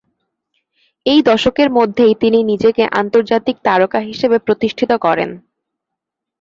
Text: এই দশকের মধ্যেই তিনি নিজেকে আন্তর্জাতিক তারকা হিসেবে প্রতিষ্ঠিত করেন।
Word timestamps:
এই 1.05 1.19
দশকের 1.23 1.69
মধ্যেই 1.71 2.13
তিনি 2.21 2.39
নিজেকে 2.43 2.83
আন্তর্জাতিক 2.99 3.55
তারকা 3.65 3.99
হিসেবে 4.09 4.37
প্রতিষ্ঠিত 4.39 4.91
করেন। 5.05 5.29